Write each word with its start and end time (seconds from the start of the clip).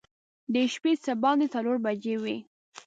د 0.53 0.55
شپې 0.73 0.93
څه 1.03 1.11
باندې 1.23 1.45
څلور 1.53 1.77
بجې 1.85 2.15
وې. 2.23 2.37